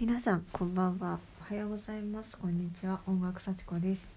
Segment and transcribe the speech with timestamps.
[0.00, 1.20] 皆さんこんばんは。
[1.48, 2.36] おはようございます。
[2.36, 2.98] こんにちは。
[3.06, 4.08] 音楽幸子です。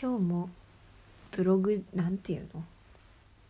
[0.00, 0.48] 今日も
[1.32, 2.64] ブログなんていうの？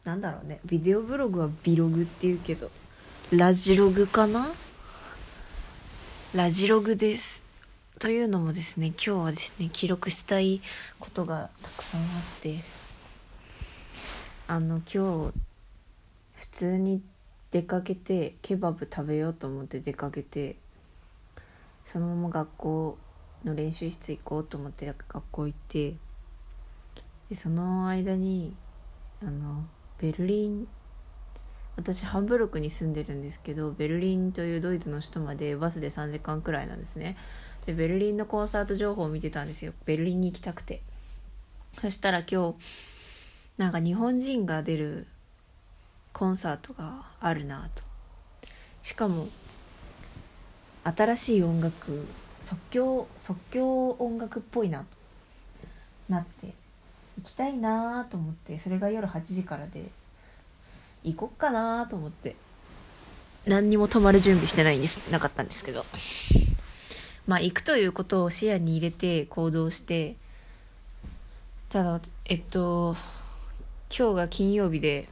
[0.03, 0.58] なんだろうね。
[0.66, 2.69] ビデオブログはビログっていうけど
[3.30, 4.48] ラジログかな？
[6.34, 7.44] ラジログです。
[8.00, 10.62] というのもですね今日はですね記録したい
[10.98, 12.06] ことがたくさんあっ
[12.42, 12.58] て
[14.48, 15.32] あの今日
[16.34, 17.00] 普通に
[17.52, 20.56] 出かけてケバブ食べようと思って出かけて
[21.84, 22.98] そのまま学校
[23.45, 25.95] の練習室行こうと思って学校行って
[27.29, 28.55] でその間に
[29.23, 29.65] あの
[29.98, 30.69] ベルリン
[31.77, 37.16] 私ハンブルクに住んでるんですけどベルリンというドイツの首都までバスで3時間くらいなんですね。
[37.66, 39.73] でベルリンのコンサート情報を見てたんですよ。
[39.84, 40.83] ベルリンに行きたくて。
[41.80, 42.56] そしたら今日
[43.56, 45.09] なんか日本人が出る
[46.12, 47.83] コンサートがあるなと。
[48.83, 49.28] しかも
[50.84, 52.06] 新しい音楽
[52.47, 54.86] 即興即興音楽っぽいなと
[56.08, 56.53] なって
[57.19, 59.84] 行きたいなと思ってそれが夜8時からで
[61.03, 62.36] 行こっかなと思って
[63.47, 65.84] 何にも泊まる準備してないんですなかったんですけど。
[67.27, 70.17] まあ行くということを視野に入れて行動して
[71.70, 72.97] ただえっと
[73.97, 75.08] 今日が金曜日で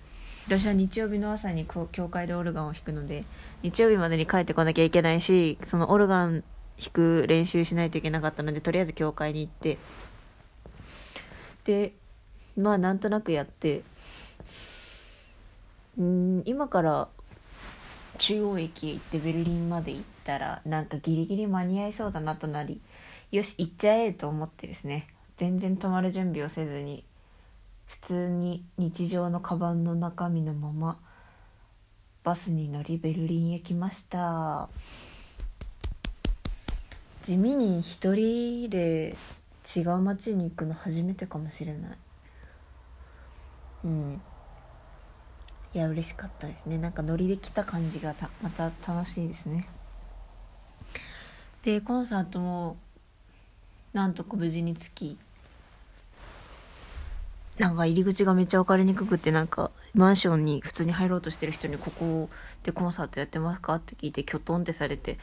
[0.46, 3.24] 私は日曜日の朝に教会でオルガンを弾くので
[3.62, 6.42] 日曜日までに帰ってこなきゃいけないしそのオルガン
[6.78, 9.78] 弾く練習しないといけなかったのでとりあえず教会に行って。
[11.64, 11.94] で
[12.56, 13.82] まあなんとなくやって。
[15.98, 17.08] うん今から
[18.18, 22.80] 中央駅へ行ってベルリンまで行ったらなんかギリギリ間に合いそうだなとなり
[23.30, 25.06] よし行っちゃえと思ってですね。
[25.36, 27.04] 全然泊まる準備をせずに
[27.86, 30.98] 普通に日常のカバンの中身のまま
[32.24, 34.68] バスに乗りベルリンへ来ました。
[37.22, 39.16] 地味に一人で
[39.76, 41.98] 違う街に行くの初めてかもしれない。
[43.84, 44.22] うん。
[45.74, 46.78] いや嬉しかったですね。
[46.78, 49.66] なんかノリで来た感じがまた楽しいですね。
[51.62, 52.76] でコンサートも
[53.92, 55.18] なんとか無事に着き
[57.58, 62.30] なんか入り口がめっちゃ分かりにくくてなんかマンションに普通に入ろうとしてる人に「ここ
[62.62, 65.18] でコンサートやってますか?」って聞いてきょとんってされて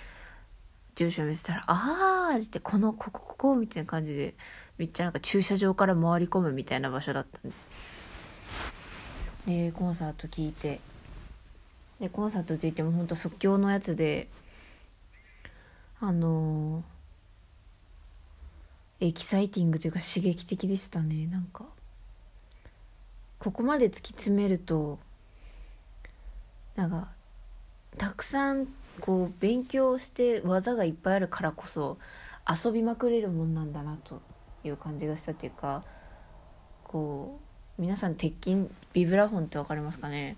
[0.95, 4.35] 住所見せたら「ああ」って「このここここ」みたいな感じで
[4.77, 7.55] めっちゃなんか駐車場から回り込むみたいな場所だったんで
[9.47, 10.79] でコンサート聞いて
[11.99, 14.27] でコンサートって言ってもほんと即興のやつで
[15.99, 21.65] あのー、エキサイティングというか刺激的でしたねなんか。
[23.39, 24.99] ここまで突き詰めると
[26.75, 27.07] なんか
[27.97, 28.67] たくさん
[29.01, 31.97] こう勉強して技がいっぱいあるからこそ
[32.47, 34.21] 遊びまくれるもんなんだなと
[34.63, 35.83] いう感じがしたっていうか
[36.83, 37.39] こ
[37.77, 40.35] う皆さん鉄筋ビブラフォンって分かりますかね？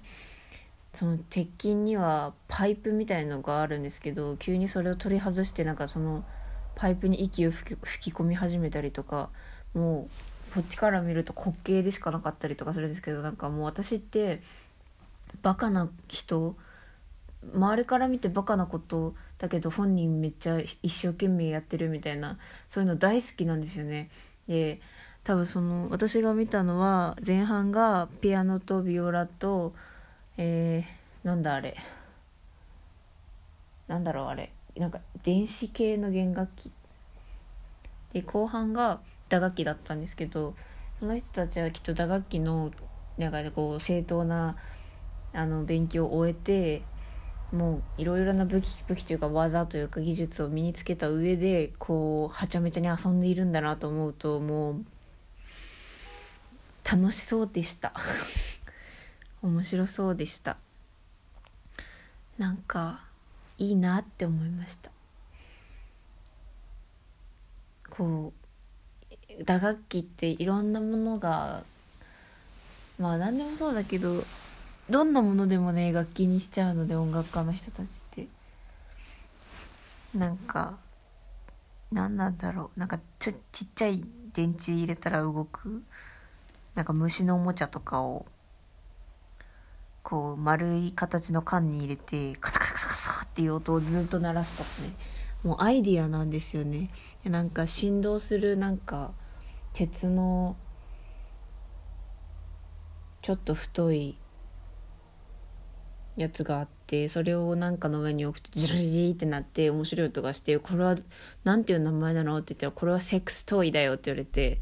[0.94, 6.23] その鉄筋にはパイプみたいのがあるんですけど急にそれを取り外してなんかその
[6.75, 7.75] パイプに息を吹
[8.12, 9.29] き込み始めたりとか
[9.73, 10.12] もう
[10.53, 14.41] こっちから見ると滑稽でしかなかったりとかするんですけどなんかもう私って
[15.41, 16.56] バカな人
[17.56, 22.38] 周りから見てバカなことだけど本人めっちゃ一生懸命やってるみたいな
[22.69, 24.09] そういうの大好きなんですよね。
[24.47, 24.79] で
[25.23, 29.73] 多分その私が見たのは前半がピアノとビオラと
[30.38, 31.78] えー、なんだあれ。
[33.88, 34.51] なんだろうあれ。
[34.78, 36.72] なんか電子系の弦楽器。
[38.13, 39.00] で後半が
[39.31, 40.56] 打楽器だったんですけど
[41.00, 42.72] その人たちはきっと打楽器の
[43.18, 44.58] なんかこう正当な
[45.34, 46.84] あの勉強を終えて
[47.53, 54.86] もういろいろな武器武器というか技というか技術を身につけた上でこうはちゃめちゃに遊んでいるんだなと思うともう
[56.90, 57.94] 楽しそうでした。
[59.42, 60.58] 面白そうでした。
[62.38, 63.06] なんか
[63.58, 64.92] いいなって思いました。
[67.89, 68.40] こう
[69.45, 71.63] 打楽器っていろんなものが
[72.99, 74.23] まあ何でもそうだけど
[74.89, 78.27] どんなものでもね楽器にしちゃうので音楽家の人たちって。
[80.13, 80.77] なんか
[81.91, 82.79] 何なんだろう。
[82.79, 84.03] なんかちょちっちゃい
[84.33, 85.83] 電池入れたら動く。
[86.75, 88.25] なんか虫のおもちゃとかを
[90.03, 94.93] こう丸い形の缶に入れてカサカサカサカサっていう音をずっと鳴らすとかね。
[95.43, 96.89] もうアイディアなんですよね。
[97.23, 99.11] なんか振動するなんか
[99.73, 100.56] 鉄の
[103.21, 104.18] ちょっと太い
[106.18, 110.95] やつがあってそれをなんかの上に置くとジラリリってなって面白い音がして「これは
[111.44, 114.59] 何ていう名前なの?」って言ったら「これはセックストイだよ」って言われて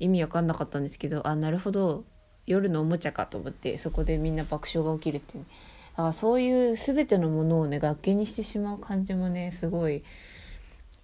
[0.00, 2.04] 意味わかんなかったんですけどあなるほど
[2.46, 5.44] 夜のおもちゃかと思ってそこでみんな爆笑が起きるっていう
[5.92, 10.02] だからそういう全てのものをね楽器にしてしまう感じもねすごい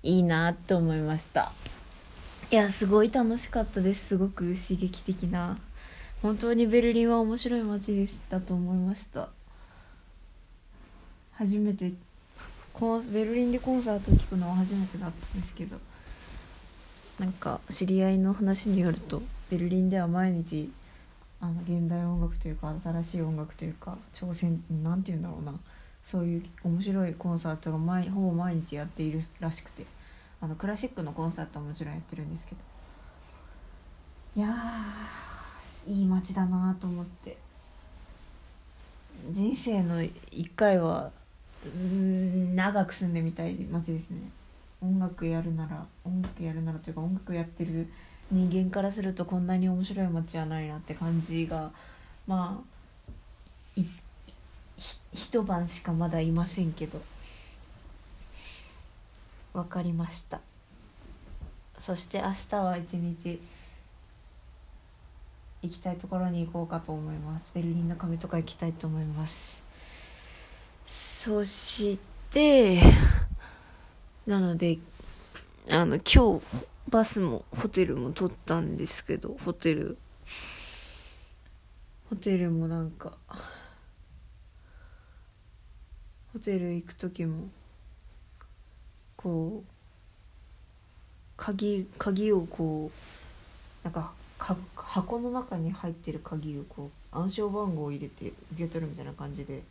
[0.03, 1.53] いいなって思いました
[2.53, 4.09] いやすごい楽しかったです。
[4.09, 5.57] すごく刺激的な。
[6.21, 9.29] 本当にベルリンは面白い街でしたと思いました。
[11.35, 11.93] 初めて
[12.73, 15.77] コンベルリンでコンサートを聴くのは初めてだったんですけど。
[17.21, 20.73] なんか知り合いの話によるとベルリンでは毎日
[21.41, 25.55] あの現代音楽というか新しい音楽というか挑戦なんて言うんだろうな。
[26.03, 29.87] そういう面白いコンサートが毎ほぼ毎日やっているらしくて。
[30.43, 32.61] あのクラシックのコンサートはもちろんやってるんですけど。
[34.37, 34.49] いや
[35.87, 37.37] いい街だなと思って。
[39.31, 41.11] 人生の一回は
[41.65, 44.31] うん長く住んでみたい街ですね。
[44.81, 47.87] 音楽やるなら音楽やるならというか音楽やってる
[48.31, 51.71] 人間からするとこんなに面白い街はないなって感じが
[52.27, 52.63] ま
[53.77, 53.83] あ
[55.13, 57.03] 一晩しかまだいませんけど。
[59.53, 60.41] 分かりました。
[61.79, 63.41] そして明日は一日
[65.63, 67.51] 行きたいところに行こうかと思います。
[67.55, 69.63] ベルリンの壁とか行きたいと思います。
[70.87, 71.99] そし
[72.31, 72.81] て
[74.27, 74.79] なので
[75.71, 79.99] あの今日バスもホテルも取ったんですけどホテル
[82.09, 83.19] ホテルもなんか
[86.33, 87.49] ホテル行く時も
[89.23, 89.71] こう
[91.37, 94.15] 鍵鍵をこうなんか
[94.75, 99.63] 箱の中に入ってる鍵をこう暗証番号を入れて受け取るみたいな感じで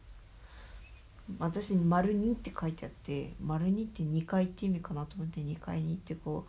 [1.39, 6.45] 私に「丸2」って書いてあって「丸2」って2階って意味かなと思って2階に行ってこ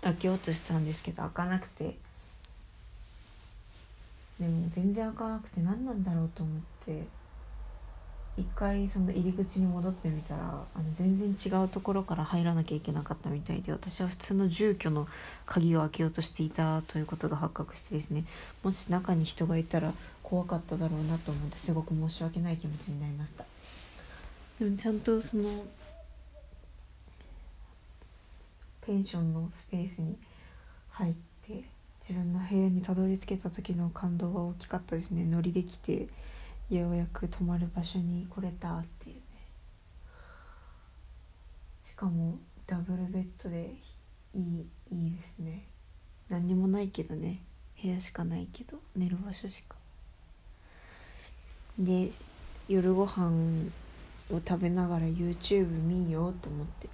[0.00, 1.96] う開けようとしたんですけど開かなくて。
[4.38, 7.19] でも全然開かなくて何なんだろうと思って。
[8.40, 15.06] 一回その入り口に戻ってみたらあの全然違うところから入らなきゃいけなかったみたいで私は普通の住居の
[15.44, 18.24] 鍵を開けようとしていたということが発覚してですね
[18.62, 19.92] もし中に人がいたら
[20.22, 23.44] 怖かっただろうなと思ってすごく申し訳ない気持ちになりました。
[24.58, 25.64] でもちゃんとその
[28.86, 30.16] ペンションのスペースに
[30.90, 31.14] 入っ
[31.46, 31.64] て
[32.08, 35.24] 自分の部屋にたどり着けた時の感動は大きかったですね。
[35.24, 36.08] ノリできて
[36.78, 39.22] ようやく泊まる場所に来れたっていうね。
[41.84, 43.74] しかもダブルベッドで
[44.34, 45.64] いいいいですね。
[46.28, 47.42] 何にもないけどね。
[47.82, 49.76] 部屋しかないけど寝る場所しか。
[51.78, 52.10] で
[52.68, 53.70] 夜ご飯
[54.30, 56.88] を食べながら YouTube 見ようと思って。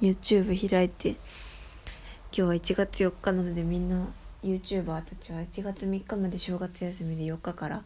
[0.00, 1.18] YouTube 開いて今
[2.32, 4.06] 日は1月4日なのでみんな
[4.42, 7.82] YouTuber たちは1月3日まで正月休みで4日から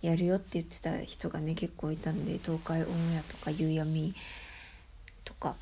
[0.00, 4.14] やるよって言ってた人がね結構いたので東海オンエアとか夕闇
[5.24, 5.56] とか。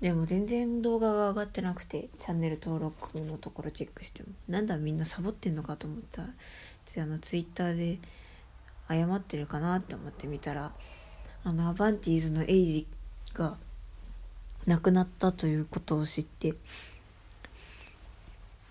[0.00, 4.28] でも全然動画が上がってなくてチャンネル登録のところチェックしても。
[4.48, 6.22] なんだみんなサボってんのかと思った。
[6.22, 7.98] あのツイッターで
[8.88, 10.72] 謝ってるかなって思ってみたら
[11.42, 12.86] あのアバンティーズのエイジ
[13.32, 13.56] が
[14.66, 16.54] 亡くなったということを知って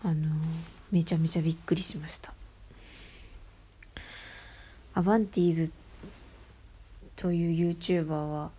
[0.04, 0.30] あの
[0.92, 2.34] めちゃめちゃびっくりしました。
[4.94, 5.72] アバンティーズ
[7.16, 8.52] という YouTuber は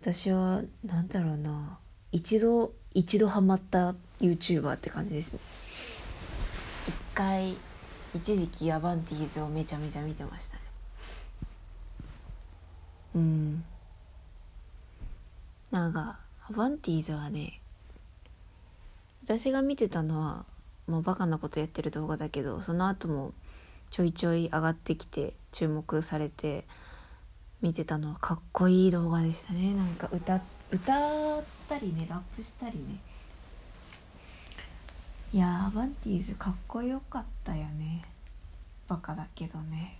[0.00, 1.78] 私は何だろうな
[2.10, 5.38] 一度一度ハマった YouTuber って感じですね。
[6.88, 7.56] 一回
[8.14, 10.62] 一時期アバンティーズをめちゃめちゃ見てましたね。
[13.14, 13.64] うん。
[15.70, 17.61] なんかアバンティーズはね
[19.24, 20.44] 私が見てたのは
[20.86, 23.32] もうバカなことやってる動画だけどその後も
[23.90, 26.64] ちょいちょい上がってきて注目されて
[27.60, 29.72] 見てたのはかっこいい動画でしたね。
[29.74, 30.40] なんか歌
[30.72, 32.98] 歌ったりねラップしたりね。
[35.32, 38.04] いやアバンティーズかっこよかったよね。
[38.88, 39.98] バカだけどね。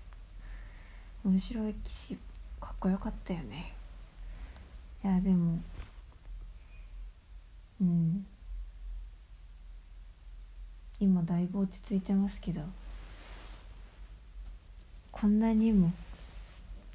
[1.25, 2.19] 面白いし
[2.61, 3.75] かっこよかったよね。
[5.05, 5.59] いやでも
[7.81, 8.27] うん。
[11.03, 12.61] 今だいぶ落ち着いてますけど
[15.11, 15.93] こんなにも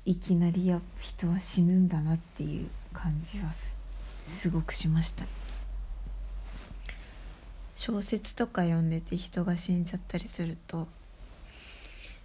[0.05, 3.81] いきなりや人は死ぬんだなっていう感じはす
[4.21, 5.25] すごくしました。
[7.75, 10.87] 小説とか読んでて人が死んじゃったりすると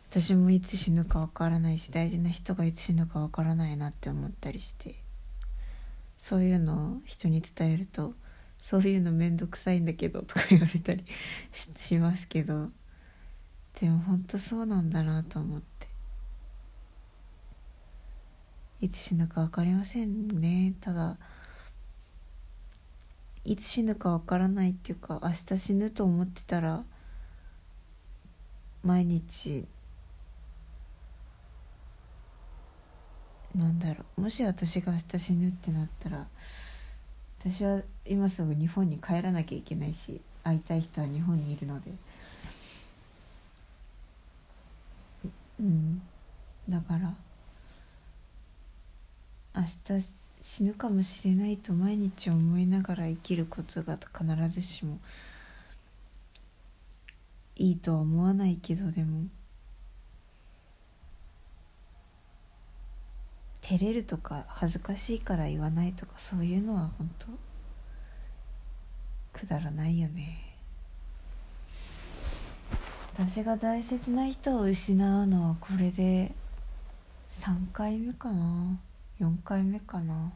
[0.09, 4.95] 私もいつ死ぬかわからないし大事な人がいつ死ぬかわからないなって思ったりして
[6.17, 8.15] そういうのを人に伝えると
[8.63, 11.05] 「そういうの面倒くさいんだけど」とか言われたり
[11.53, 12.71] しますけど。
[13.81, 15.89] でも本当そうなんだなと思って。
[18.81, 20.75] いつ死ぬか分かりませんね。
[20.81, 21.17] ただ
[23.45, 26.85] いつ死ぬか分からないっていうか明日死ぬと思ってたら
[28.85, 29.67] 毎日
[33.55, 34.21] なんだろう。
[34.21, 36.29] もし私が明日死ぬってなったら
[37.41, 41.93] 私は今すぐ日本に帰らなきゃいけないし会いたい人は日本にいるので。
[45.61, 46.03] うん。
[46.69, 47.15] だから
[49.55, 50.05] 明日
[50.41, 54.99] 死ぬかもしれないと毎日思いながら生きることが必ずしも
[57.57, 59.27] いいとは思わないけどでも
[63.61, 67.29] 照れるとか恥ずかしいから言わないとかそういうのは本当
[69.43, 70.39] くだらないよね。
[73.19, 76.33] 私が大切な人を失うのはこれで
[77.35, 78.79] 3回目かな
[79.21, 80.33] ？4回目かな？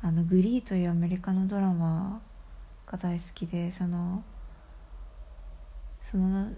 [0.00, 2.22] あの「グリー」というアメリカのドラマ
[2.86, 4.24] が大好きでその
[6.02, 6.50] その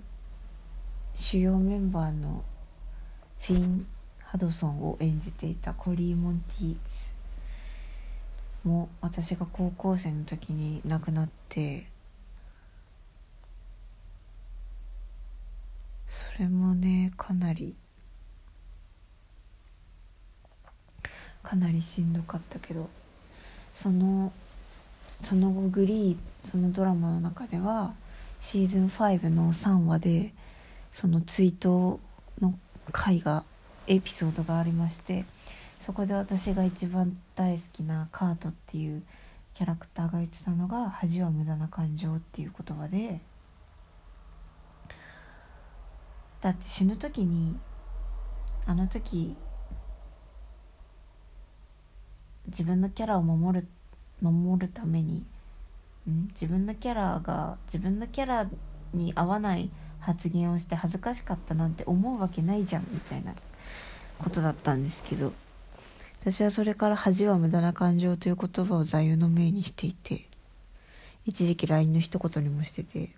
[1.15, 2.45] 主要メンバーの
[3.41, 3.87] フィン・
[4.21, 7.12] ハドソンを演じていたコリー・モンティーズ
[8.65, 11.87] も私が高校生の時に亡くなって
[16.09, 17.75] それもねかなり
[21.43, 22.89] かなりしんどかったけど
[23.75, 24.33] その
[25.23, 26.17] その後グリー
[26.49, 27.95] そのドラマの中では
[28.41, 30.33] シーズン5の3話で
[30.91, 31.99] その追悼
[32.41, 32.59] の
[32.93, 33.45] 回が
[33.87, 35.25] エピソードがありまして
[35.85, 39.03] そこで私が一番大好きなカートっていう
[39.55, 43.21] キャラクターが言ってたのが「恥は無駄な感情」っていう言葉で
[46.41, 47.59] だって死ぬ時に
[48.65, 49.37] あの時
[52.47, 53.69] 自分のキャラを守る
[54.21, 55.25] 守るために
[56.09, 56.29] ん？
[56.29, 58.49] 自分のキャラが自分のキャラ
[58.95, 63.35] に合わない発言をして恥ずかしかったなんて思うわけないじゃんみたいな
[64.19, 65.33] ことだったんですけど
[66.25, 70.29] 私はそれから「恥は無駄な感情」という言葉を座右の銘にしていて
[71.27, 73.13] 一時期 LINE の一言にもしてて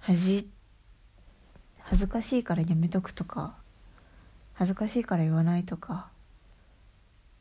[0.00, 0.46] 恥
[1.78, 3.54] 恥ずかしいからやめとくとか
[4.52, 6.10] 恥ずかしいから言わないとか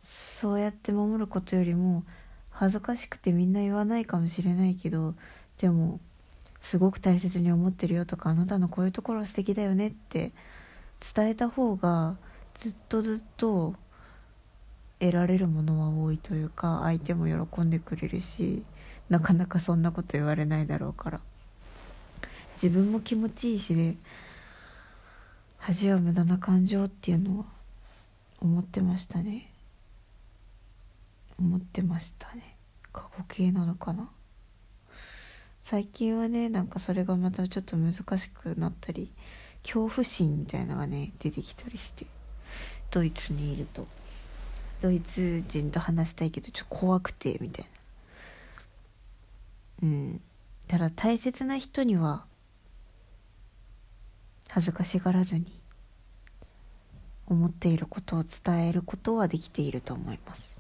[0.01, 2.05] そうやって守ることよりも
[2.51, 5.13] 恥ずかしくてみんな言わないかもしれないけど
[5.57, 5.99] でも
[6.61, 10.31] すごく大切に思ってるよとかあなたのこういうところ素敵だよねって
[11.15, 12.15] 伝えた方が
[12.53, 13.73] ずっとずっと
[14.99, 18.63] 得られるものは多いというか相手も喜んでくれるし
[19.09, 21.19] なかなかそんなこと言われないだろうから。
[22.55, 23.95] 自分も気持ちいいしで
[25.57, 27.45] 恥は無駄な感情っていうのは
[28.39, 29.51] 思ってましたね。
[31.37, 32.55] 思ってましたね。
[32.93, 34.11] 過去形なのかな。
[35.61, 39.11] 最近はねなんかそれがまたちょっと難しくなったり
[39.63, 42.05] 恐怖心みたいなのがね出てきたりして
[42.91, 43.87] ドイツにいると。
[44.81, 47.65] ドイツ人と話したいけどちょっと怖くてみたい
[49.81, 49.87] な。
[49.87, 50.21] うん。
[50.67, 52.25] ただ大切な人には
[54.49, 55.45] 恥ずかしがらずに
[57.27, 60.57] 思っていることを伝えることはできていると思います。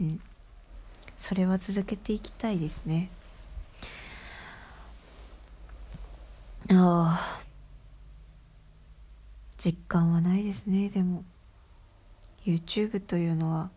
[0.00, 0.20] うん。
[1.18, 3.10] それは続けていきたいですね。
[6.70, 7.40] ああ
[9.64, 10.90] 実感はないですね。
[10.90, 11.24] でも
[12.44, 13.70] YouTube というのは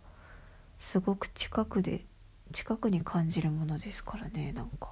[0.80, 2.02] すごく近くで
[2.52, 4.90] 近くに感じるものですからねなんか。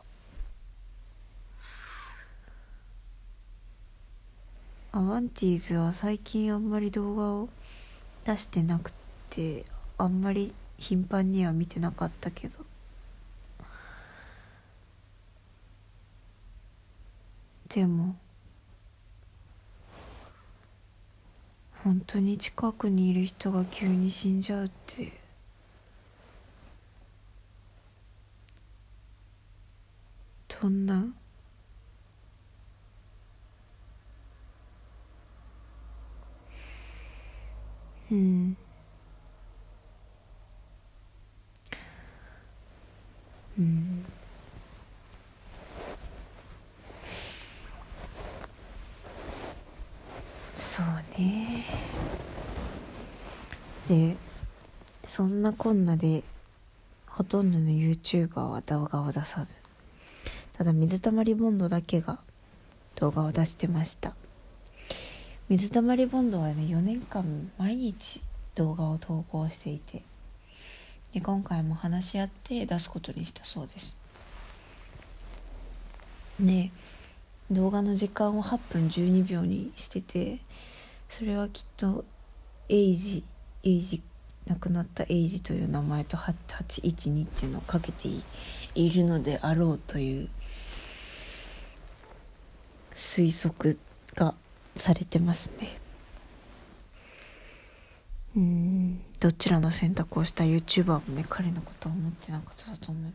[4.93, 7.49] アワンティーズは最近あんまり動画を
[8.23, 8.93] 出してなく
[9.29, 9.65] て
[9.97, 12.63] あんまり頻繁には見てなかったけど。
[17.67, 18.15] でも
[21.85, 25.11] 本当に近くにいる人が急に死んじゃうって。
[30.61, 31.05] どんな？
[38.11, 38.57] うん。
[43.59, 44.05] うん
[50.55, 50.85] そう
[51.17, 51.63] ね
[53.87, 54.15] で
[55.07, 56.23] そんなこんなで
[57.07, 59.55] ほとんどの YouTuber は動画を出さず
[60.53, 62.19] ただ水溜りボンドだけが
[62.95, 64.15] 動画を出してました。
[65.47, 68.21] 水溜りボンドはね4年間毎日
[68.55, 70.01] 動画を投稿していて
[71.13, 73.95] で今回も話し合って出すことにしたそうです。
[76.39, 76.71] で
[77.51, 80.39] 動画の時間を8分12秒にしてて
[81.09, 82.05] それはきっと
[82.69, 83.23] エイジ
[83.63, 84.01] エイジ
[84.47, 88.07] 亡くなったエイジという名前と812っていうのをかけて
[88.75, 90.29] いるのであろうという
[92.95, 93.79] 推測
[94.15, 94.35] が
[94.75, 95.79] されてますね。
[98.35, 99.01] うん。
[99.19, 103.13] どちらの選択をした YouTuber もね彼のことを思ってなかったと思う。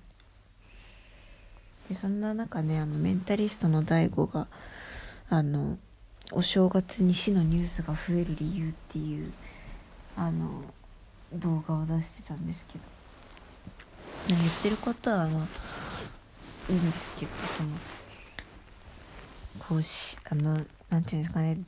[1.88, 4.46] でそんな中ねあのメンタリストの DAIGO が
[5.28, 5.78] あの
[6.32, 9.32] お正月に死のニュースが増える理由っていう
[10.16, 10.62] あの
[11.32, 13.00] 動画を出してたんですけど。
[14.28, 15.46] 言ってることはまあ
[16.68, 17.70] いいんですけどその
[19.58, 21.58] こうしあのなんていうんですかね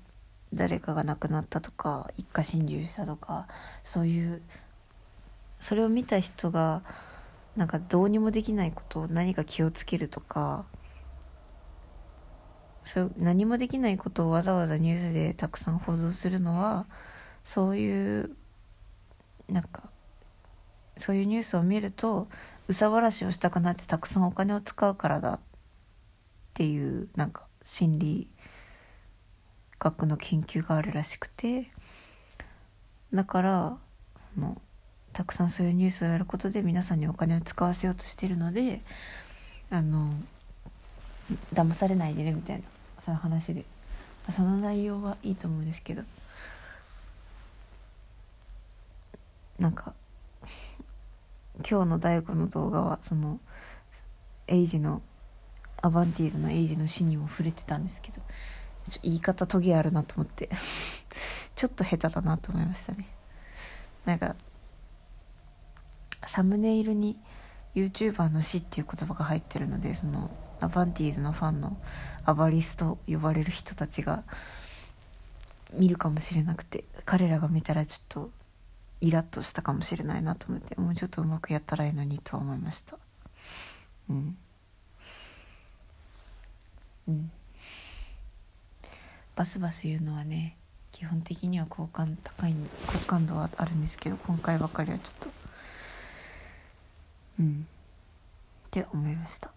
[0.53, 3.47] 誰かが亡くなったとか一家心中したとか
[3.83, 4.43] そういう
[5.61, 6.83] それを見た人が
[7.57, 10.65] なんかどうにもできないことを何か気をつけるとか
[12.85, 16.87] そう何もできないことをわざわざニュースでたくさん報道するのは
[17.45, 18.31] そういう
[19.49, 19.85] なんか
[20.97, 22.29] そういうニュースを見ると
[22.69, 25.41] 憂さ晴らしをしたくなってたくさんお金を使うからだっ
[26.55, 28.29] ていうなんか心理
[29.79, 31.71] 学の研究があるらしくて
[33.13, 33.79] だから
[34.37, 34.61] の
[35.13, 38.81] たくさんそういうニュースをやることで皆さんにお金を使わせようとしてるので
[39.71, 40.15] あの
[41.53, 42.63] 騙されないでねみたいな。
[42.99, 43.65] そういう話で。
[44.31, 46.03] その内容はいいと思うんですけど。
[49.59, 49.95] なんか
[51.59, 53.39] 今日の大悟の動画はその
[54.49, 55.03] エイジの
[55.81, 58.23] アバンティードのエイジの死にも触れてたんですけど
[59.03, 60.49] 言い方トゲあるなと思って。
[61.55, 63.07] ちょっと下手だなと思いましたね。
[64.05, 64.35] なんか
[66.27, 67.17] サムネイルに
[67.75, 70.31] YouTuber の死っていう言葉が入ってるのでその
[70.63, 71.77] アバンティーズのファンの
[72.25, 74.23] アバリスト呼ばれる人たちが
[75.73, 78.31] 見るかもしれなくて彼らが見たらちょっと
[79.01, 82.97] イラッとしたかもしれないなと思ってもうちょっとうまくやったらいいのにとは思いました。
[84.09, 84.37] うん。
[87.09, 87.33] うん。
[89.35, 90.57] バスバス言うのはね
[90.93, 92.55] 基本的には好感高い
[92.87, 95.29] 好感度はあるんですけど今回ばかりはちょっと
[97.41, 97.67] うん。
[98.67, 99.51] って思いました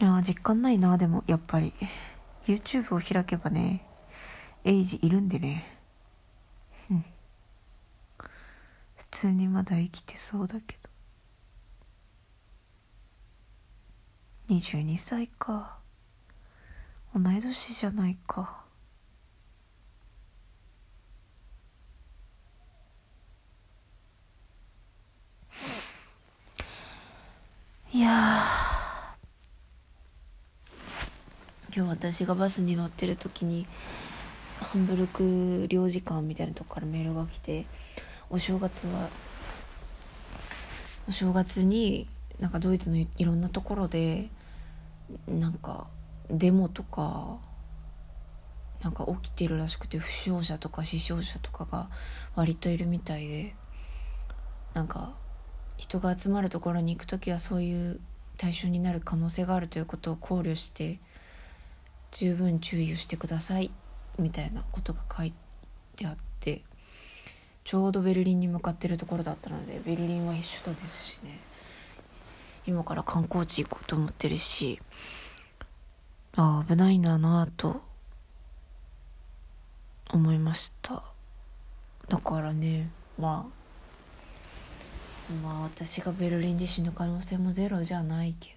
[0.00, 1.72] いや実感ないなでもやっぱり。
[2.46, 3.86] YouTube を開けばね
[4.64, 5.78] エイジいるんでね。
[6.90, 7.04] うん。
[8.96, 10.76] 普通にまだ生きてそうだけ
[14.48, 14.54] ど。
[14.54, 15.78] 22歳か。
[17.14, 18.64] 同い年じゃないか。
[27.92, 28.63] いや
[31.76, 33.66] 今日私がバスに乗ってる時に
[34.60, 37.66] ハンブルク領事館みたいなとこからメールが来て
[38.30, 39.08] お正月は
[41.08, 42.06] お正月に
[42.38, 44.28] なんかドイツのいろんなところで
[45.26, 45.88] なんか
[46.30, 47.38] デモとか
[48.84, 51.88] なんか起きてるらしくて負傷者とか死傷者とかが
[52.36, 53.56] 割といるみたいで
[54.74, 55.12] なんか
[55.76, 58.00] 人が集まるところに行く時はそういう
[58.36, 61.00] 対象になる可能性があるということを考慮して
[62.14, 63.70] 十分注意をしてください。
[64.18, 65.34] みたいなことが書い
[65.96, 66.62] てあって
[67.64, 70.44] ちょうどベルリンに向かってるところだったのでベルリンは首
[70.76, 71.40] 都ですしね。
[72.66, 74.78] 今から観光地行こうと思ってるし
[76.36, 77.82] ああ危ないんだなと
[80.10, 81.02] 思いました。
[82.08, 83.46] だからねま
[85.30, 88.53] あまあ私がベルリンで死ぬ可能性もゼロじゃないけど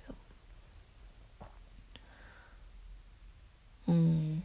[3.88, 4.44] うん。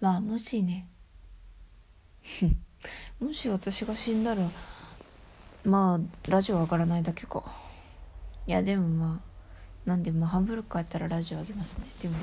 [0.00, 0.86] まあもしね。
[3.20, 4.42] もし私が死んだら
[5.64, 7.44] まあラジオ上がらないだけか。
[8.46, 9.20] いやでもま
[9.86, 11.86] あなんでまあハンブルク帰ったらラジオ上げますね。
[12.00, 12.16] でも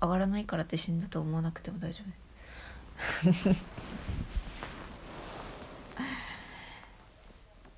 [0.00, 3.50] 上がらないからって死んだと思わなくても大丈夫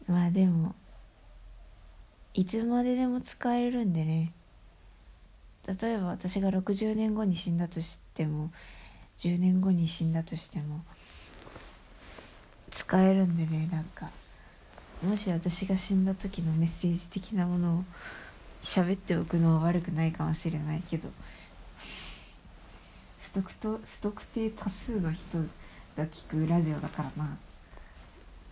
[0.13, 0.75] まあでも
[2.35, 4.33] いつまででも使えるんでね。
[5.67, 8.51] 例えば私が60年後に死んだとしても
[9.19, 10.83] 10年後に死んだとしても
[12.71, 14.11] 使えるんでねなんか
[15.03, 17.85] もし私が死んだ時のメッセージ的なものを
[18.63, 21.09] 喋っておくのは悪くないかもしれないけど
[23.21, 25.39] 不特と不特定多数の人
[25.97, 27.39] が聞くラジオだからな。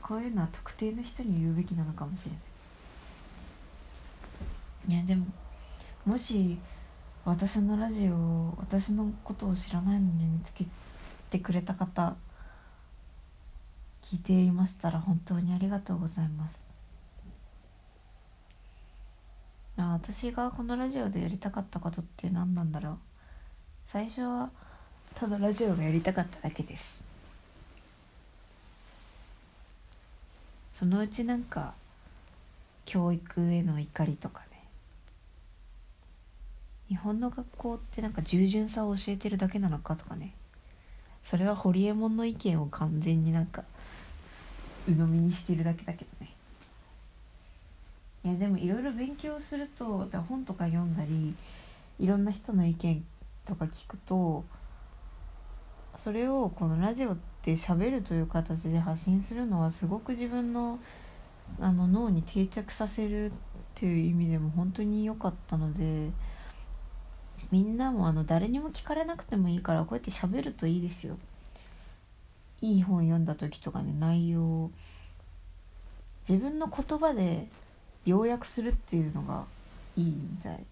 [0.08, 2.40] こういうのは特定の人に言うべきなのかもしれない。
[4.94, 5.26] いやでも
[6.06, 6.58] もし
[7.28, 10.64] 私のラジオを私のことを知らないのに見つけ
[11.28, 12.16] てくれた方
[14.10, 16.70] 聞いていましたら本当にありがとうございます。
[19.76, 22.96] あ私がこのラジオでやりたかったことって何なんだろう。
[23.84, 24.48] 最初は
[25.14, 26.98] ただラジオがやりたかっただけです。
[30.78, 31.74] そのうちなんか
[32.86, 34.47] 教育への怒りとか
[36.88, 40.34] 日本の学校ってなんか従順さを教えてるだけなのかとかね。
[41.24, 43.64] それはホリエモンの意見を完全になんか
[44.88, 46.32] 鵜呑みにしてるだけだけどね。
[48.24, 51.34] いやでもいろいろ勉強すると本とか読んだり
[52.00, 53.04] いろんな人の意見
[53.44, 54.44] とか聞くと
[55.96, 60.78] それをこのラジオって喋るという形で発信するのはすごく自分の
[61.60, 63.32] あの脳に定着させるっ
[63.74, 66.10] ていう意味でも本当に良かったので
[67.50, 71.18] みんなもあの誰にも聞かれなくてもいいからこうやって喋るといいですよ。
[72.60, 74.70] いい本読んだ時とかね内容を。
[76.28, 77.48] 自分の言葉で
[78.04, 79.46] 要約するっていうのが
[79.96, 80.64] いいみたい。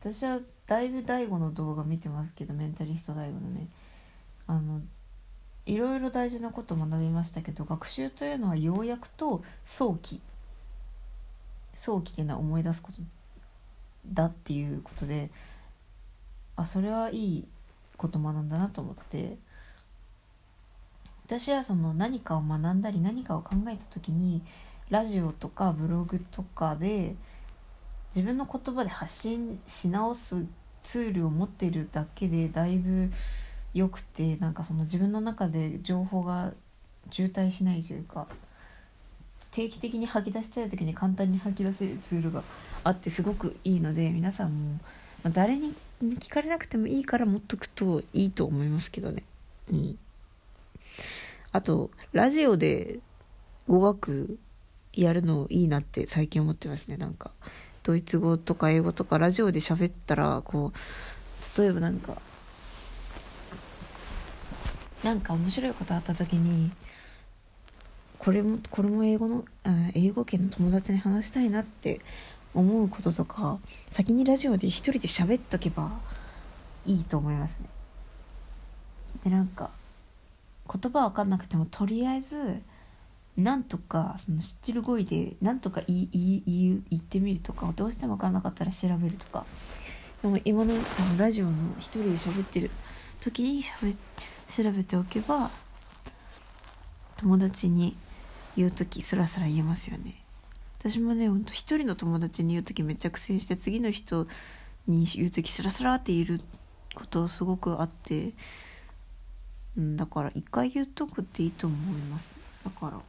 [0.00, 3.68] 私はだいぶ DAIGO の動画見てますけどメンタリスト DAIGO のね。
[4.46, 4.80] あの
[5.66, 10.20] いろいろ大事なこと学びましたけど学習というのは要約と早期。
[11.74, 12.98] 早期っていうのは思い出すこと
[14.06, 15.30] だっていうことで
[16.62, 17.48] あそれはいい
[17.96, 19.38] こと学んだなと思って。
[21.30, 24.42] 私はその何かを学んだり何かを考えた時に
[24.88, 27.14] ラジオとかブログとかで
[28.16, 30.44] 自分の言葉で発信し直す
[30.82, 33.12] ツールを持っているだけでだいぶ
[33.74, 36.52] 良くてなんかその自分の中で情報が
[37.12, 38.26] 渋滞しないというか
[39.52, 42.42] 定期的に吐き出したい時に簡単に吐き出せるツールが
[42.82, 44.80] あってすごくいいので皆さんも、
[45.22, 49.22] ま、誰に聞かれなくてもいいから持っとくといいと思いますけどね。
[49.70, 49.98] うん、
[51.52, 53.00] あとラジオで
[53.68, 54.38] 語学
[54.92, 57.30] やるのいいなって最近思ってますねなんか
[57.82, 62.20] ドイツ語とか英語とかラジオで喋ったらこう例えばなんか
[65.04, 66.72] なんか面白いことあった時に
[68.18, 72.00] これもこれも英語のあ英語圏の友達に話したいなって
[72.54, 73.58] 思うこととか
[73.90, 75.90] 先にラジオで一人で喋っとけば
[76.86, 77.68] いいと思いますね。
[79.24, 79.70] でなんか
[80.72, 82.62] 言葉わかんなくてもとりあえず
[83.36, 89.44] なんとかその知ってる語彙でなんとか言い言い言ってみるとかどうしても分かんなかったら調べるとか
[90.22, 92.70] でも今のそのラジオの一人で喋ってる
[93.20, 95.50] 時にしゃべ調べておけば
[97.16, 97.96] 友達に
[98.56, 100.19] 言う時スラスラ言えますよね
[100.80, 104.26] 私もねほんと一人の友達に言う時めっちゃ苦戦して次の人
[104.88, 106.40] に言う時スラスラって言える
[106.94, 108.32] ことすごくあって
[109.76, 112.34] うんだから一回言っとくっていいと思います。
[112.64, 113.02] だから好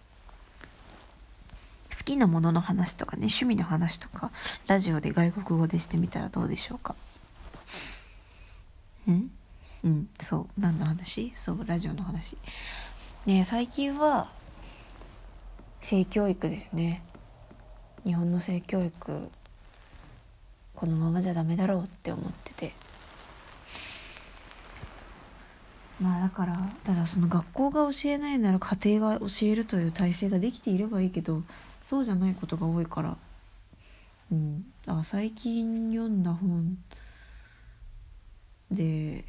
[2.03, 4.31] きなものの話とかね趣味の話とか
[4.67, 6.95] ラジオで外国語でしてみたらどうでしょうか。
[9.09, 9.31] ん？
[9.83, 10.61] うんそう。
[10.61, 11.31] 何の話？
[11.33, 12.37] そうラジオの話。
[13.25, 14.29] ね最近は
[15.81, 17.01] 性教育ですね。
[18.05, 19.29] 日本の性教育
[20.75, 22.73] このままじゃダメだろうって思ってて。
[26.01, 31.43] まあだからただその学校が教えないなら家庭が教えるという体制ができていればいいけど
[31.85, 33.17] そうじゃないことが多いから。
[34.31, 34.65] うん。
[34.87, 36.77] あ最近読んだ本
[38.71, 39.25] で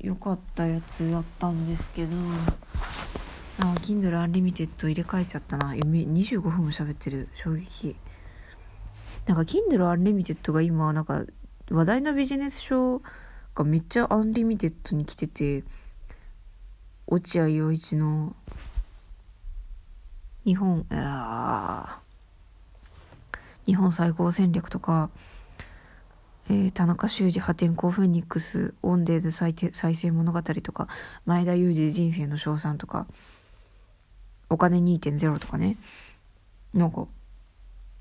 [0.00, 2.16] 良かったやつやったんですけど
[3.58, 5.74] あ Kindle Unlimited 入れ替えちゃったな。
[5.74, 7.28] 25分も喋ってる。
[7.34, 7.96] 衝撃。
[9.26, 11.24] なんか Kindle Unlimited が今なんか
[11.70, 13.02] 話題のビジネス書
[13.54, 15.64] がめっちゃ Unlimitedに来てて
[17.08, 18.36] 落合陽一の
[20.44, 22.00] 日本あ
[23.66, 25.10] 日本再興戦略とか、
[26.48, 30.86] えー、田中修治破天荒フェニックスオンデーズ再再生物語とか
[31.24, 33.06] 前田裕二人生の称賛とか
[34.48, 35.76] お金2.0とかね
[36.72, 37.08] なんか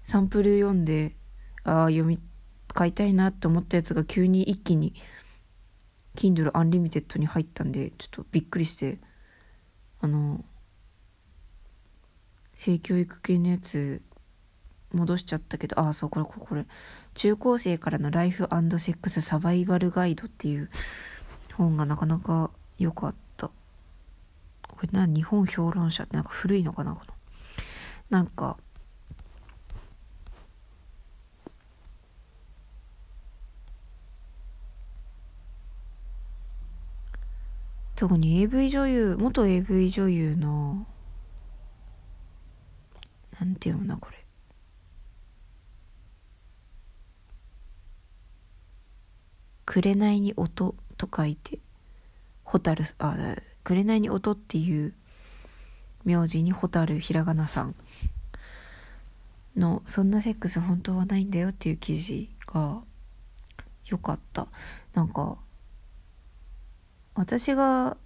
[0.07, 1.15] サンプル読んで
[1.63, 2.19] ああ読み
[2.67, 4.93] 買いたいなって思ったやつが急に一気に
[6.15, 8.99] Kindle Unlimited に入ったんでちょっとびっくりして
[10.01, 10.43] あの
[12.55, 14.01] 性教育系のやつ
[14.93, 16.65] 戻しちゃったけどああそうこれこれこれ
[17.15, 20.69] 中高生からのライフセックスサバイバルガイドっていう
[21.53, 23.47] 本がなかなか良かった。
[23.47, 23.53] こ
[24.81, 26.93] れな日本評論者ってなんか古いのかな？
[26.93, 27.13] この。
[28.09, 28.57] なんか
[37.95, 40.85] 特に AV 女優元 AV 女優の
[43.39, 44.17] なんていうのなこれ。
[49.65, 51.59] 紅に音と書いて
[52.43, 54.93] 蛍あ紅に音っていう
[56.05, 57.75] 名字に蛍ひらがなさん。
[59.55, 62.81] の「そんなセックス本当はないんだよ」っていう記事が
[63.85, 64.47] よかった。
[64.93, 65.37] なんか
[67.15, 67.97] 私が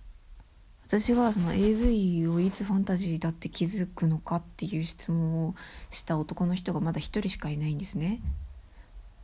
[0.87, 5.55] 私がその AV をいつファンタジーだって気づくのかっていう質問を
[5.91, 8.21] した男の人がまだ一人しかいないんですね。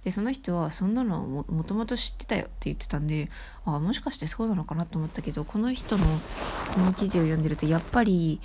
[0.03, 3.31] でその人はそんなのももともと知ってたよって言ってたんで
[3.65, 6.05] あもしかしてそうなのかなと思ったけどこの人の
[6.75, 8.39] この記事を読んでるとやっぱり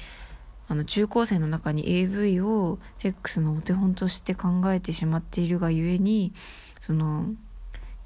[0.68, 6.32] あの中高生の中に AV をセックスのお手本として考えてしまっているがゆえに
[6.80, 7.26] その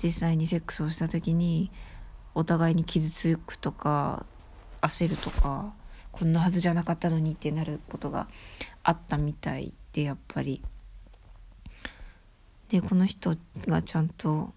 [0.02, 1.70] 実際にセックスをした時に
[2.34, 4.26] お互いに傷つくとか
[4.82, 5.72] 焦るとか
[6.12, 8.28] こんなはずじゃなかったのにってなることが
[8.82, 10.62] あったみたいでやっぱり。
[12.68, 13.36] でこの人
[13.68, 14.52] がちゃんと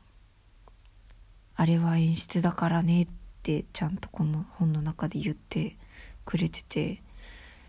[1.55, 3.07] 「あれは演出だからね」っ
[3.43, 5.77] てちゃんとこの本の中で言って
[6.25, 7.01] くれてて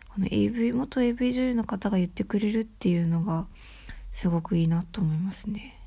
[0.08, 3.46] この AV 元 AV 女優の方が言ってくれるっていうのが
[4.12, 5.77] すごくいいなと思いますね。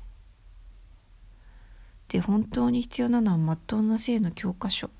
[2.12, 4.90] で本当に必要なのはまっとうな性の教科書っ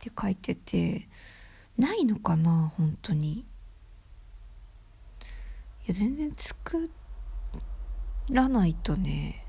[0.00, 1.08] て書いてて
[1.78, 3.32] ないのかな本当に。
[3.32, 3.44] い
[5.86, 6.90] や全然作
[8.28, 9.46] らないとね。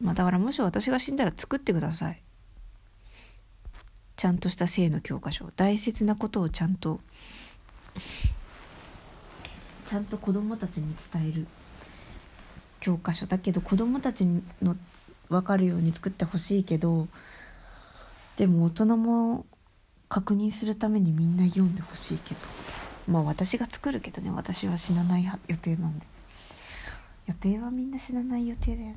[0.00, 2.22] まあだからもし私が死んだら作ってください。
[4.14, 5.50] ちゃんとした性の教科書。
[5.56, 7.00] 大切なことをちゃんと。
[9.84, 11.48] ちゃんと子供たちに伝える。
[12.86, 14.24] 教科書だけど子供たち
[14.62, 14.76] の
[15.28, 17.08] 分かるように作ってほしいけど
[18.36, 19.44] でも大人も
[20.08, 22.40] 確認するためにみんな読んでほしいけど。
[23.08, 26.06] まあ私が作るけどね私は死なない予定なんで。
[27.26, 28.96] 予定はみんな死なない予定だよね。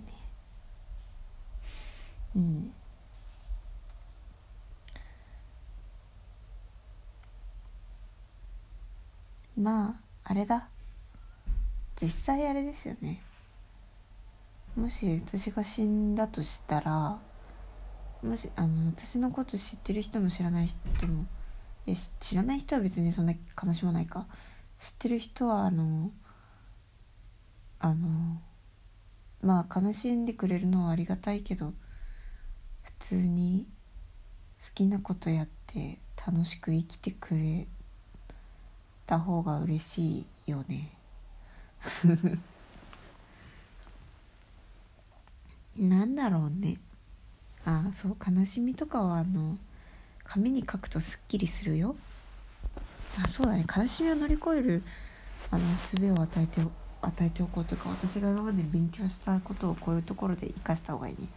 [2.35, 2.71] うん。
[9.57, 10.69] まああれだ。
[11.99, 13.23] 実際あれですよね。
[14.75, 17.19] もし私が死んだとしたら
[18.21, 21.25] もしあの私のこと知ってる人も知らない人も
[21.85, 24.27] いや知らない人は別にそんな悲しまないか。
[24.79, 26.11] 知ってる人はあの
[27.79, 28.41] あの
[29.41, 31.73] まあ悲しんでくれるのはありがたいけど
[32.83, 33.67] 普通に
[34.63, 37.67] 好きなことやって楽しく生きてくれ
[39.05, 40.95] た方が嬉しいよね。
[45.77, 46.77] なんだろうね。
[47.65, 49.57] ああそう悲しみとかはあの
[50.23, 51.95] 紙に書くとすっきりするよ。
[53.23, 53.65] あそうだね。
[53.75, 54.83] 悲しみを乗り越える
[55.51, 56.61] あの術を与えて
[57.01, 61.27] 与えておこうとか私が今まで勉強したことをこういうところで生かした方がいいね。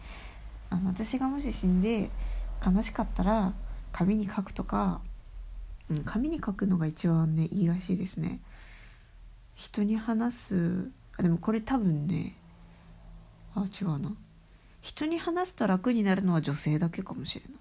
[0.69, 2.09] あの私がもし死んで
[2.65, 3.53] 悲しかったら
[3.91, 5.01] 紙に書くとか、
[5.89, 8.39] うん、紙に書くのが一番ねいいらしいですね。
[9.55, 12.35] 人に話すあでもこれ多分ね
[13.55, 14.11] あ違うな。
[14.81, 17.53] 人に話すと楽になるのは女性だけかもしれない。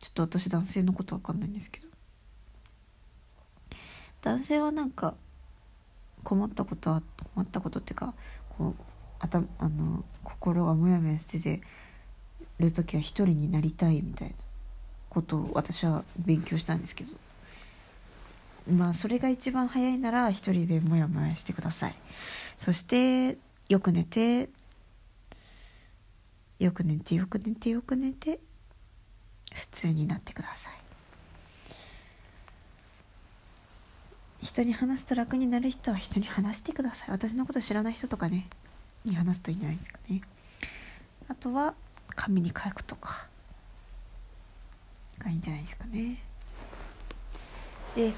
[0.00, 1.88] ちょっと私男性のことわかんないんですけど。
[4.22, 5.14] 男性はなんか
[6.24, 7.02] 困ったことは
[7.34, 8.14] 困ったことっていうか
[8.56, 8.82] こう
[9.20, 11.60] あたあの心がモヤモヤしてて
[12.58, 14.34] る時は一人になりたいみたいな
[15.08, 17.12] ことを私は勉強したんですけど。
[18.70, 21.94] まあそれが一番早いなら一人でモヤモヤしてください。
[22.58, 24.48] そしてよく寝て。
[26.58, 28.40] よく寝てよく寝てよく寝て。
[29.52, 30.72] 普通になってください。
[34.42, 37.10] 人に話すと楽になる人は人に話してください。
[37.10, 38.48] 私のこと知らない人とかね。
[39.04, 40.20] に話すといいんじゃないですかね。
[41.28, 41.74] あとは
[42.14, 43.28] 紙に書くとか。
[45.18, 46.22] がいいんじゃないですかね。
[47.94, 48.12] で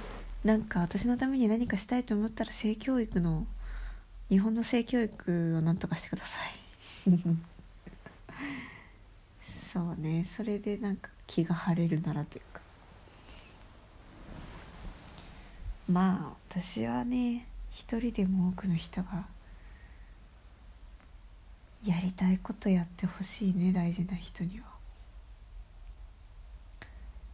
[0.45, 3.47] なんか私のために何かしたいと思ったら性教育の
[4.31, 6.53] 日本の性教育をなんとかしてください。
[9.73, 10.25] そうね。
[10.35, 12.61] それでなんか気が晴れるならというか。
[15.89, 19.27] まあ私はね一人でも多くの人が
[21.85, 24.67] やりたいことやってほしいね大事な人には。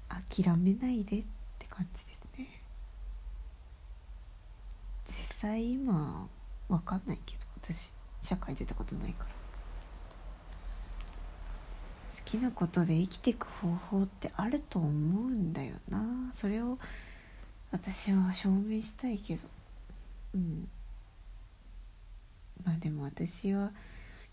[0.09, 1.24] 諦めないでっ
[1.59, 2.61] て感じですね。
[5.09, 6.28] 実際今
[6.68, 7.90] わかんないけど私
[8.22, 9.31] 社会出たことないから。
[12.16, 16.02] 好きなことで生きていく方法ってあると思うんだよな。
[16.35, 16.79] それを
[17.70, 19.42] 私は証明したいけど。
[20.35, 20.68] うん。
[22.64, 23.70] まあでも私は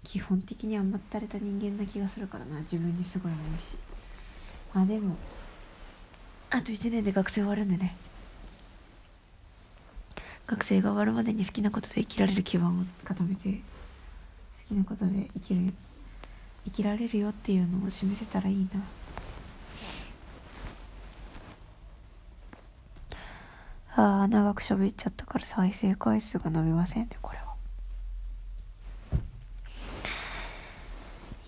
[0.04, 2.62] 基本的に甘ったれた人間な気がするからな。
[2.62, 3.78] 自分にすごい思うし。
[4.74, 5.16] まあでも
[6.50, 7.96] あと1年で学生終わるんでね。
[10.48, 13.60] 学生が終わるまでに好きなことで生きられる基盤を固めて好
[14.68, 15.74] きなことで生きる
[16.66, 18.82] 生きられるよっていうのを示せたらいいな。
[23.96, 27.44] あー長く喋っちゃったから再生回数が伸びませんねこれは。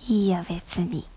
[0.07, 1.07] いいや別に。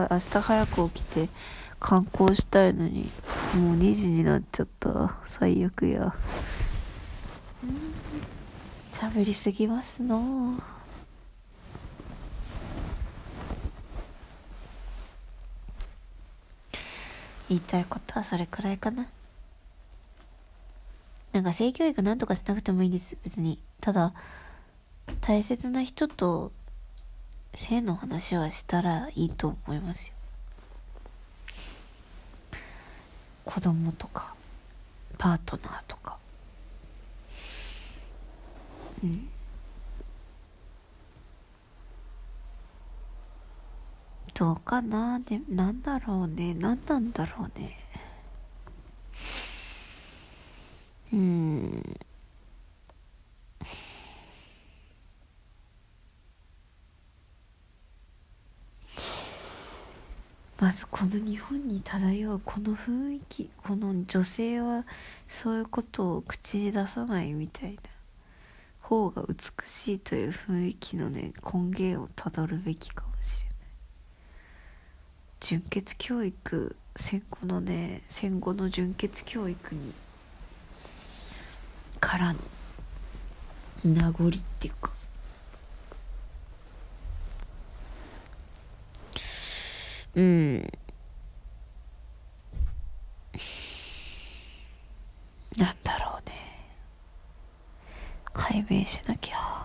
[0.00, 0.18] やばい。
[0.20, 1.28] 明日早く起きて
[1.80, 3.10] 観光したいのに
[3.54, 5.16] もう2時になっちゃった。
[5.24, 6.14] 最悪や。
[8.94, 10.54] 喋りすぎますの。
[17.48, 19.06] 言いたいことはそれくらいかな。
[21.32, 23.58] なんか性教育なんとかしなくてもいいんです別に。
[23.80, 24.14] ただ
[25.20, 26.52] 大切な人と
[27.54, 30.14] 性の話はしたらいいと思いますよ。
[33.44, 34.34] 子供とか
[35.18, 36.16] パートナーとか。
[39.02, 39.28] うん。
[44.34, 45.20] どうかな？
[45.20, 46.54] でなんだろうね？
[46.54, 47.76] 何なんだろうね？
[51.12, 52.00] うん。
[60.62, 64.86] まずこの日本に漂うこの雰囲気この女性は
[65.28, 67.80] そういうことを口に出さないみたいな。
[68.78, 73.56] 方が美しいという雰囲気のね根源をたどるべきかもしれない。
[75.40, 79.92] 純血教育戦後のね戦後の純血教育に
[81.98, 82.38] からの
[83.84, 84.91] 名残っていうか。
[90.14, 90.58] うん。
[95.56, 96.34] なんだろうね。
[98.32, 99.62] 解明しなきゃ。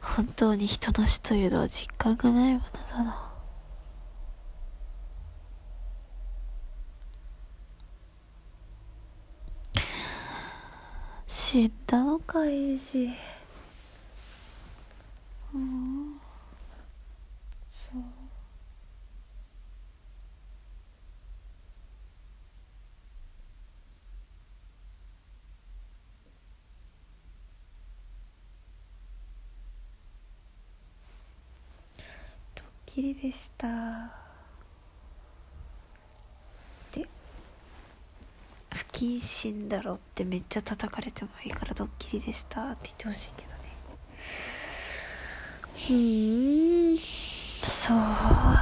[0.00, 2.64] 本当に人の死というのは実感がないもの
[2.96, 3.23] だな。
[11.54, 13.12] 死んだのかエイジ
[15.54, 16.20] うん
[17.72, 18.02] そう。
[32.56, 33.68] ドッキリでした
[36.90, 37.06] で
[38.74, 43.54] 不謹慎だろってめっちゃ叩かれてもいいからドッキリでしたって言ってほしいけどね。
[45.74, 46.98] ふーん。
[47.64, 47.96] そう。
[47.96, 48.54] は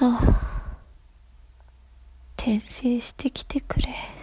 [0.00, 0.78] あ。
[2.36, 4.17] 転生してきてくれ。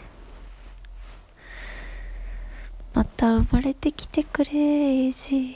[2.96, 5.54] また生まれてきてくれエイジ。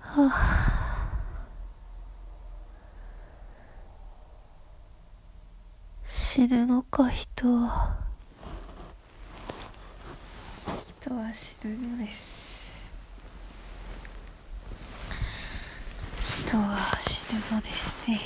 [0.00, 0.66] はあ。
[6.04, 8.05] 死ぬのか人は。
[11.06, 12.84] とは死ぬのです。
[16.46, 18.20] 人は死ぬのですね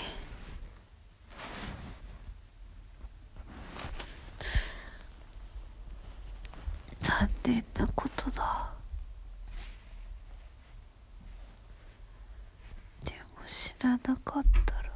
[7.03, 8.71] 残念なことだ
[13.05, 13.17] でも
[13.47, 14.91] 死ななかったら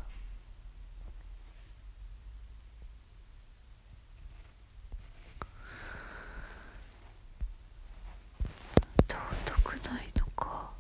[9.08, 10.70] 尊くないのか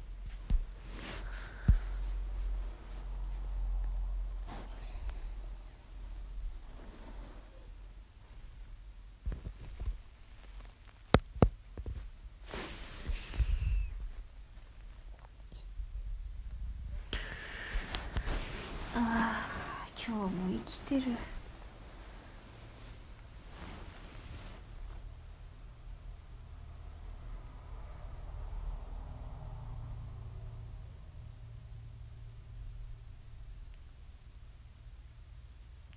[18.96, 21.02] ああ今日も生きてる。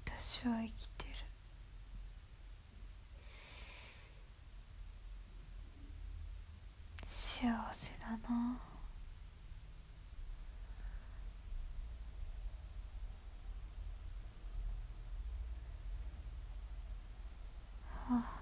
[0.05, 1.13] 私は生きてる
[7.05, 8.59] 幸せだな
[18.09, 18.38] あ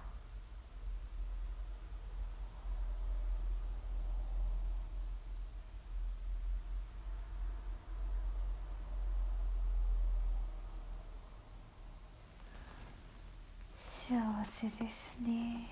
[13.78, 15.68] 幸せですね。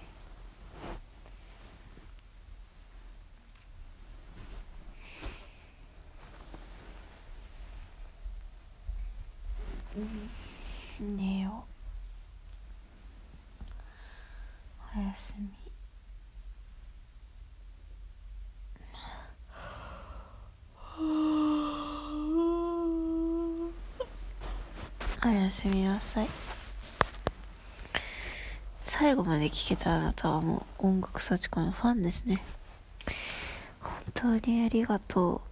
[11.01, 11.17] うん。
[11.17, 11.65] 寝よ
[14.95, 14.99] う。
[14.99, 15.49] おやすみ。
[25.25, 26.44] おやすみなさい。
[29.05, 32.43] 最後まで聴けたあなたはもう音楽幸子のファンですね。
[33.79, 35.43] 本当にありがと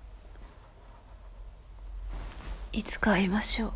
[2.72, 2.78] う。
[2.78, 3.72] いつか会いましょう。